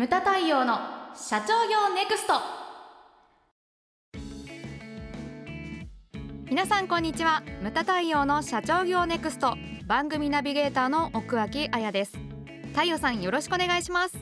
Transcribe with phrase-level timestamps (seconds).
[0.00, 0.78] ムタ太陽の
[1.14, 2.32] 社長業ネクスト。
[6.48, 7.42] 皆さんこんにちは。
[7.60, 9.58] ムタ太陽の社長業ネクスト。
[9.86, 12.16] 番組ナビゲーターの奥脇彩です。
[12.72, 14.16] 太陽さんよろしくお願いします。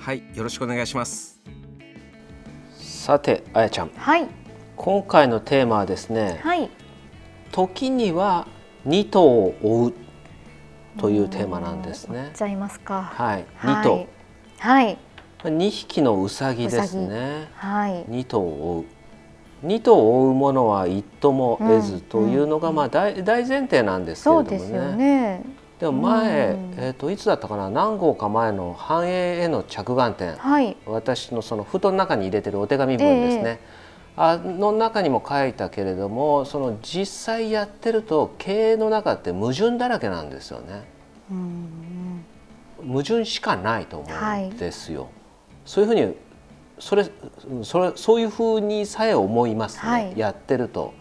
[0.00, 1.40] はいよろしくお願いします。
[2.76, 3.90] さてあやちゃん。
[3.96, 4.28] はい。
[4.76, 6.68] 今回のテーマはですね、はい。
[7.52, 8.46] 時には
[8.84, 9.94] 二頭を追う
[10.98, 12.32] というテーマなんですね。
[12.34, 13.04] ちゃいますか。
[13.04, 13.76] はい、はい。
[13.76, 14.06] 二頭。
[14.58, 14.98] はい
[15.44, 17.48] 二匹のうさぎですね。
[17.54, 18.04] はい。
[18.08, 18.84] 二頭を追う。
[19.62, 24.58] 二頭を追うものは一頭も得ずというのが、うんまあ大大前提なんですけれどもね。
[24.58, 25.44] そうですよね。
[25.78, 27.70] でも前、うんえー、といつだったかな？
[27.70, 30.34] 何号か前の繁栄への着眼点。
[30.36, 30.76] はい。
[30.86, 33.60] 私のその布団の中に入れてるお手紙文ですね、
[34.16, 40.84] あの中にも書いたけれどもその実際やってると経営の中って矛盾だらけなんですよね。
[41.30, 42.24] うん
[42.84, 45.08] 矛盾しかないと思うんですよ、
[45.64, 46.14] そういうふうに
[46.78, 47.08] それ
[47.62, 50.12] それそういうふうにさえ思いますね、はい。
[50.16, 50.94] やってると。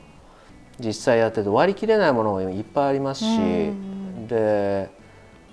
[0.80, 3.32] 実際やってると割り切れないものもいっぱいありますし、う
[3.72, 4.90] んで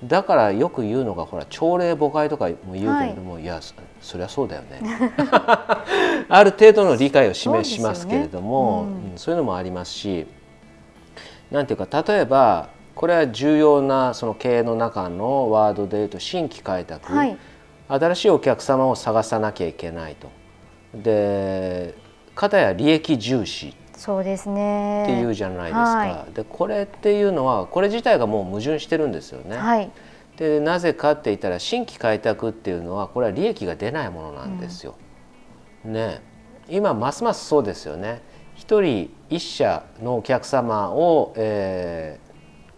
[0.04, 4.80] だからよく言うのがほら朝礼誤解とかも言うけれども、い、やそそりゃそうだよね。
[6.28, 9.00] ある程度の理解を示しますけれどもそう,、ね。
[9.08, 9.14] うん。
[9.14, 10.26] ん、そういうのもありますし
[11.50, 17.36] なんていうか例えばこれは重要なその経営の中のワードで言うと新規開拓、はい
[17.88, 20.30] 新しいお客様を探さなきゃいけないと。
[20.94, 21.94] で
[22.34, 29.56] 片や利益重視そうですねっていうじゃないですか、はでこれっていうのはこれ自体がもう矛盾してるんですよね。
[29.56, 29.90] はい
[30.36, 34.94] でなぜかって言ったら新規開拓っていうのはこれは利益が出ないものなんですよ。
[35.84, 36.22] ね
[36.68, 38.22] 今ますますそうですよね。
[38.54, 42.28] 一人一社のお客様を、えー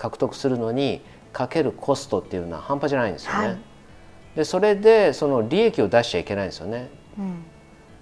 [0.01, 3.47] 獲得するのにかけるコストっていうのは半端じゃないんですよね。
[3.47, 3.59] はい
[4.37, 6.89] でそれでその利益を出しちゃいけないんですよね。
[7.19, 7.45] うん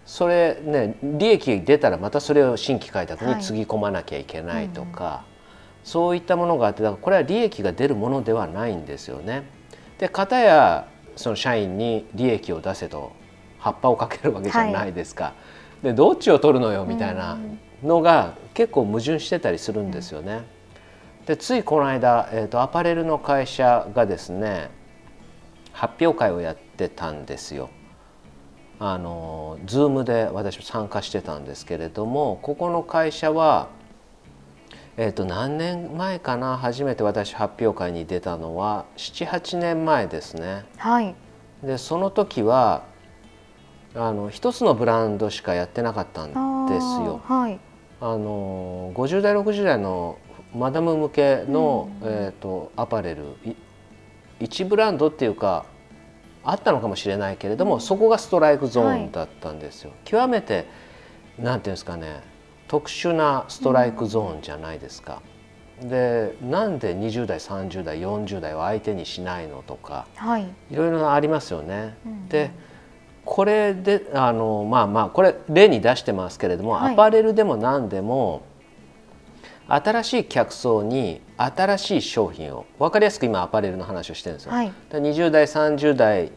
[0.08, 5.24] それね利益出たらまたそれを新規開拓にはいつぎ込まなきゃいけないとか、
[5.84, 9.42] そういったものがあってだからこれは利益が出るものではないんですよね。
[9.98, 13.12] で片やその社員に利益を出せと
[13.58, 15.34] 葉っぱをかけるわけじゃないですか。
[15.82, 17.38] でどっちを取るのよみたいな
[17.82, 20.40] のが結構矛盾してたりするんですよね。
[21.26, 24.70] でついこの間、えー、とアパレルの会社がですね
[25.78, 27.70] 発表会をやってたんですよ。
[28.80, 33.68] あの Zoom で私も参加してたんですけれどもここの会社は、
[34.96, 36.58] えー、と何年前かな？
[36.58, 40.64] 初めて私発表会に出たのは78年前ですね。
[40.78, 41.14] はい
[41.62, 42.82] でその時は
[43.94, 47.20] あの一つのブランドしかやってなかったんですよ。
[47.24, 47.60] はい
[48.00, 50.18] あの50代60代の
[50.52, 53.36] マダム向けの、えー、とアパレル
[54.40, 55.64] い一ブランドっていうか
[56.44, 59.92] あったのかもしれないけれども、そこがストライクゾーンだったんですよ。
[60.04, 60.66] 極めて
[61.38, 62.22] なんていうんですかね
[62.68, 65.20] 特殊なストライクゾーンじゃないですか。
[65.82, 71.96] でなんで20代30代40代を相手にしないのとかはいいろいろありますよね。
[72.06, 72.50] うんで
[73.24, 78.42] これであのまあまあこれ例に出してますけれども、はいアパレルでも何でも
[79.68, 84.52] 新しい客層に新しい商品を分かりやすく今アパレルの話をしてるんですよ。
[84.52, 84.72] はい。
[84.90, 86.32] で20代30代、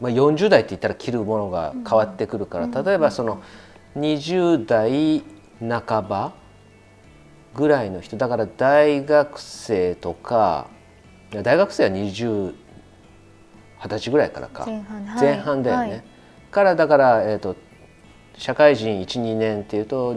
[0.00, 3.42] まあ、40代って言ったら着るものが変わってくるから、例えばその
[3.96, 5.22] 20代
[5.60, 6.32] 半ば
[7.54, 10.68] ぐらいの人だから大学生とか
[11.30, 12.54] 大学生は20
[13.80, 14.64] 20歳ぐらいからか。
[14.66, 15.20] 前半はい。
[15.20, 16.04] 前半だよね、はい。
[16.50, 17.56] からだから、えー、と
[18.36, 20.14] 社会人12年っていうと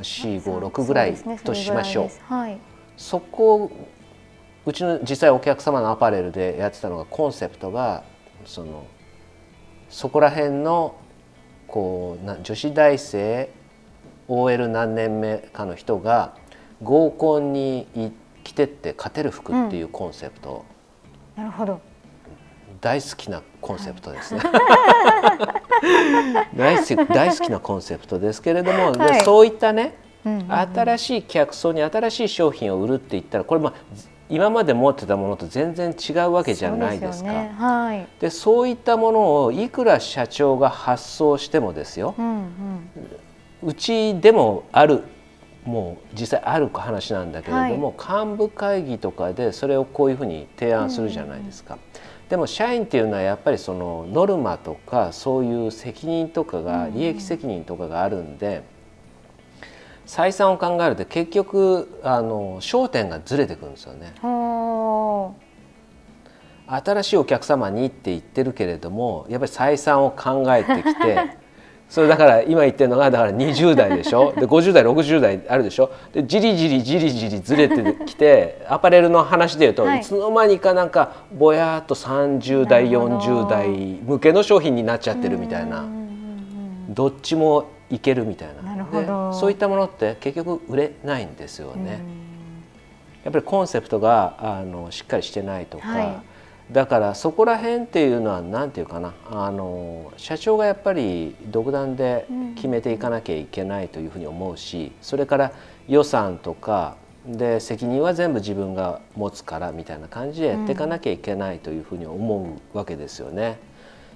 [0.00, 2.08] 2456ぐらいとしましょう。
[2.10, 2.60] それぐらいです。
[2.60, 2.70] はい。
[2.96, 3.70] そこ
[4.66, 8.04] うちの実際お客様のアパレルでやってたのがコンセプトが
[8.44, 8.86] その
[9.88, 10.96] そこら辺の
[11.66, 13.50] こうな女子大生
[14.28, 16.34] OL 何年目かの人が
[16.82, 18.10] 合コンにい
[18.44, 20.64] 着てって勝てる服っていうコンセプト、
[21.36, 21.80] なるほど
[22.80, 24.40] 大好きなコンセプトですね。
[26.56, 29.20] 大好き大好きなコンセプトですけれども、ではい。
[29.20, 29.94] そういったね
[30.24, 33.72] うんうん新しい客層に新しい商品を売るって言ったらこれまあ
[34.28, 37.30] 今まで持ってたものと全然違うわけじゃないですか。
[37.30, 37.54] そうよね。
[37.58, 38.06] はい。
[38.20, 42.14] でそういったものをいくら社長が発想してもですよ。
[42.18, 42.90] うんうん。
[43.62, 45.02] うちでもある
[45.64, 51.78] もう実際ある話なんだけれども、幹部会議とかでそれをこういうふうに提案するじゃないですか。
[52.30, 58.62] でも社員っていうのはやっぱりそのノルマとかそういう責任とかが利益責任とかがあるんで
[60.06, 64.14] 採算を考えると結局あの焦点がずれてくるんですよね。
[64.22, 65.34] ほ
[66.68, 71.36] 新しいお客様にって言ってるけれどもやっぱり採算を考えてきて
[71.90, 74.32] それだから今言ってるのがだから20代でしょ？
[74.36, 75.90] で50代60代あるでしょ？
[76.12, 83.68] でじりじりじりじりずれてきてアパレルの話でいうと、はい、いつの間にかなんかぼやっと30代40代
[84.04, 85.84] 向けの商品になっちゃってるみたいな。
[86.90, 88.62] どっちもいけるみたいな。
[88.62, 92.00] なそういったものって結局売れないんですよね。
[93.24, 96.29] やっぱりコンセプトがあのしっかりしてないとか、はい
[96.72, 105.52] だからそこら辺っていうのは何て言うかなあの社長がやっぱり独断で決めていかなきゃいけないというふうに思うしそれから
[105.88, 106.96] 予算とか
[107.26, 113.58] で責任は全部自分が持つからみたいな感じでやっていかなきゃいけないというふうに思うわけですよね。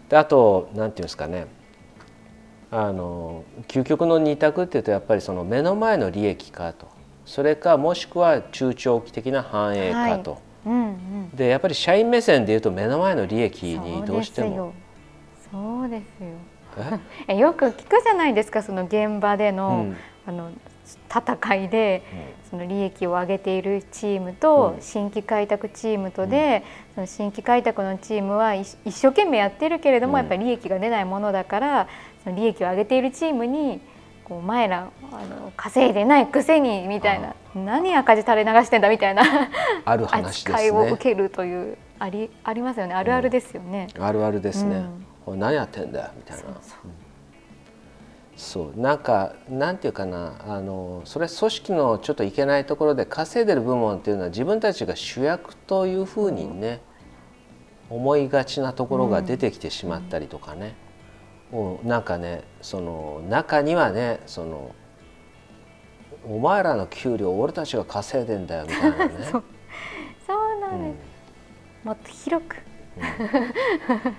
[0.09, 1.47] であと何て言うんですかね
[2.71, 6.89] あの究極の二択っていうとやっぱりその目の前の利益かと
[7.27, 10.31] それかもしくは中長期的な繁栄かと。
[10.33, 14.73] はいうんうん、でやっぱり社員目線でいうと目の前の利益にどうしても。
[15.51, 16.25] そうです
[17.29, 17.35] よ。
[17.37, 19.97] よく聞くじゃないですかその現場でのうん、
[20.27, 20.51] あの
[21.09, 26.65] 戦いで、うん、その利益を上げているチームと、新規開拓チームとで、
[26.95, 31.89] その新規開拓のチームは一生懸命やってるけれども、やっぱり利益が出ないものだから
[32.25, 33.81] その利益を上げているチームに
[34.25, 39.23] こう前らあの稼いでないくせにみたいな何赤字垂れ流してんだみたいな
[39.85, 42.95] ある話、ね、扱いを受けるというありありますよね。
[42.95, 44.85] あるあるですよね、うん、あるあるですね、
[45.27, 46.45] うん、何やってんだよみたいな。
[48.37, 48.81] そう。
[48.81, 56.81] なんかなんていうかなあのそれ組織のちょっといけないところで稼いでる部門っていうのは自分たちが主役というふうにね、
[57.91, 60.75] うん、思いがちなところが出てきてしまったりとかね、
[61.55, 64.75] もうなんかねその中にはねその
[66.27, 69.15] お前らの給料俺たちが稼いでんだよみたいなね。
[69.31, 69.45] そう。
[70.27, 71.05] そうなんです、
[71.85, 72.57] うん、もっと広く、
[72.97, 74.17] うん、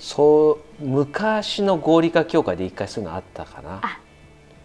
[0.00, 3.80] そう昔の合理化協会で一回そういうのあったかな。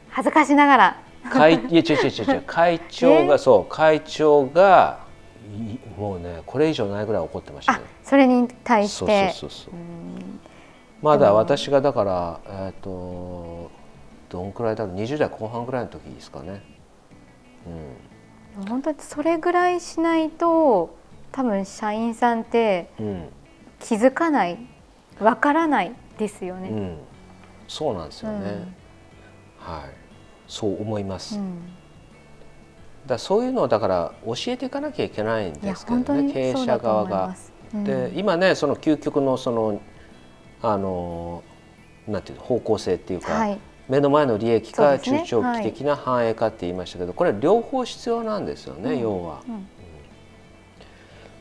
[0.09, 1.01] 恥ずかしながら。
[1.29, 5.01] 会いや違う違う違う 会長が、そう会長が
[5.95, 7.81] もうねこれ以上ないぐらい怒ってましたね。
[8.03, 9.33] それに対して。
[9.35, 9.90] そうそうそうそう
[11.01, 13.71] まだ私がだから、えーと、
[14.29, 16.61] どんくらいだろう20代後半ぐらいの時ですかね。
[18.57, 20.95] うん、本当にそれぐらいしないと
[21.31, 22.89] 多分社員さんって
[23.79, 24.57] 気づかない
[25.19, 26.97] わからないですよね、うん、
[27.67, 29.89] そうなんですよね、うん、はい。
[30.47, 31.59] そう思います、うん、
[33.05, 36.33] だそういうのをだから教えていかなきゃいけないんですけどね。
[36.33, 37.35] 経営者側が。
[37.73, 39.79] で今ねその究極のその
[40.61, 41.43] あの
[42.07, 43.59] なんていう方向性っていうか、はい、
[43.89, 49.41] 目の前の利益か、中長期的な繁栄かって言いましたけど、はい、これ両方必要なんですよね、うん、要は。
[49.47, 49.67] うん、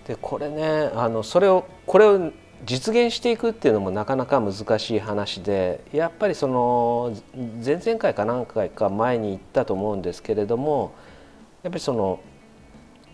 [0.06, 2.32] でこれねあのそれをこれを
[2.64, 7.16] 実現していくっていうのもなかなか難しい話でやっぱりその
[7.64, 10.93] 前々回か何回か前に言ったと思うんですけれども
[11.62, 12.20] やっぱりその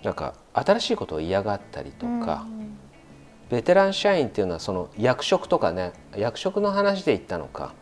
[0.02, 2.55] なんか新しいことを嫌がったりとか、うん
[3.48, 7.74] ベテラン社員っていうのはその役職とかね役職の話で言ったのか。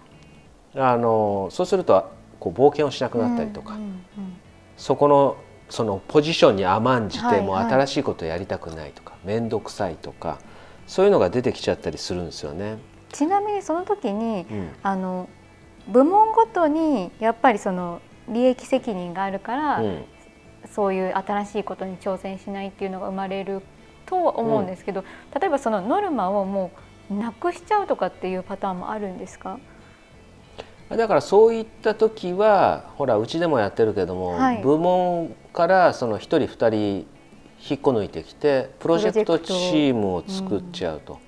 [0.77, 3.97] あのそうするとこう冒険をしなくなったりとか、うんうんうん、
[4.77, 5.37] そこの
[5.71, 10.39] そのポジションに甘んじて、もう新しいことをやりたくないとか面倒くさいとか
[10.87, 12.79] そういうのが出てきちゃったりするんですよね。
[13.13, 15.29] ちなみにその時に、うん、あの
[15.89, 20.05] 部門ごとにやっぱりその利益責任があるから、うん、
[20.69, 23.63] そういう新しいことに挑戦しないっていうのが生まれる
[24.07, 26.71] と思うんですけど、うん、例えばそのノルマをも
[27.11, 29.59] うなくしちゃうとかっていうパターンもあるんですか？
[30.89, 37.07] だからそういった時はほらうちでもやってるけども、はい、部門からその1人2人
[37.69, 41.19] 引っこ抜いてきてプロジェクトチームを作っちゃうと。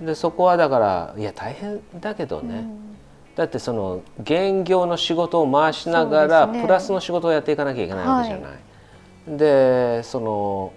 [0.00, 2.96] うん、でそこはだからいや大変だけどね、うん、
[3.34, 8.52] だってその現業の仕事を回しながら、ね、プラスの仕事をやっていかなきゃいけないわけじゃない。
[8.52, 10.72] はい、でその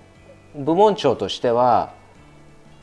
[0.57, 1.93] 部門長としては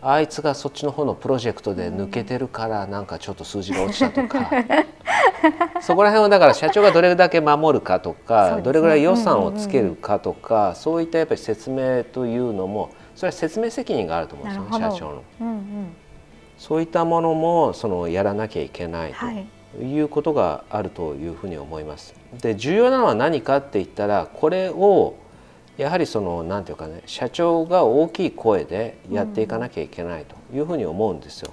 [0.01, 4.51] あいつがそっちの方のプロジェクトで抜けてるからなんかちょっと数字が落ちたとか。
[5.81, 15.97] そこら辺をだから社長がどれだけ守るかとか、ね、どれぐらい予算をつけるかとか、うんうん、そういったやっぱり説明というのもそれは説明責任があると思うんですよね社長の、うんうん。
[16.57, 19.15] そういったものもそのやらなきゃいけない
[19.77, 22.15] ということがあるというふうに思います。
[22.41, 25.15] で重要なのは何かって言ったらこれを
[25.77, 31.51] やはりその何て言うかね社長が大きい声でやっていかなきゃいけないというふうに思うんですよ。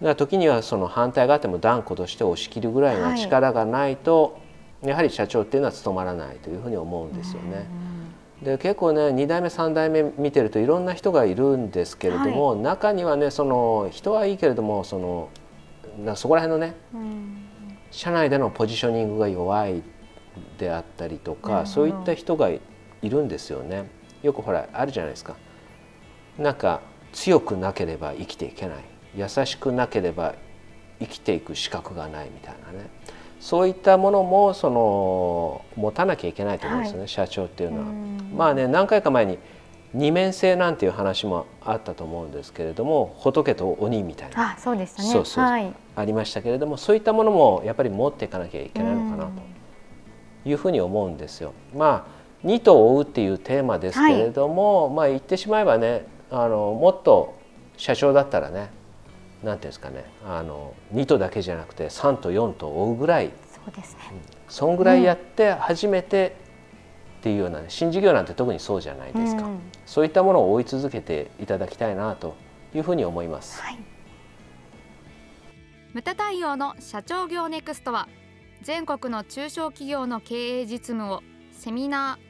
[0.00, 4.38] だから時にはその反対があっても断固として押し切るぐらいの力がないと、
[4.82, 7.66] はい、やはり社長っていうのは務まらないというふうに思うんですよね。
[8.42, 15.28] で結構ね2代目3代目見てるといろんな人がいるんですけれども、はい、中にはねその人はいいけれどもその
[16.14, 17.46] そこら辺のね、うん、
[17.90, 19.82] 社内でのポジショニングが弱い
[20.58, 22.48] であったりとか、そういった人が
[23.02, 23.84] いるんですよね。
[24.22, 25.36] よくほらあるじゃないですか。
[26.38, 26.80] なんか
[27.12, 28.76] 強くなければ生きていけない。
[29.16, 30.34] 優しくなければ
[31.00, 32.88] 生きていく資格がないみたいなね。
[33.40, 37.84] そういったものもその持たなきゃいけないと思うんですよね、はい、社長っていうのは。
[38.36, 39.38] まあね何回か前に
[39.94, 44.52] 二面性なんていう話もあったと思うんですけれども仏と鬼みたいな。
[44.52, 45.08] あそうでしたね。
[45.08, 49.30] そうそう、はい、ありましたけれどもそういったものもやっぱり持っていかなきゃいけないのかなと。
[50.44, 51.52] いうふうに思うんですよ。
[51.74, 57.38] まあ二と追うっていうテーマですけれども、はい、まあ言ってしまえばねあのもっと
[57.76, 58.70] 社長だったらね
[59.42, 64.18] なんていうんですかねあの2とだけじゃなくて3と4と追うぐらいそうですね、うん、
[64.48, 66.36] そんぐらいやって初めて
[67.20, 72.34] っていうような、ね、新事業なんて特にそうじゃないですか、うん、そういったものを追い続けていただきたいなと
[72.74, 73.60] いうふうに思います。
[73.60, 73.78] はい、
[75.92, 78.08] ムタ対応の社長業ネクストは
[78.62, 82.29] 全国の中小企業の経営実務をセミナー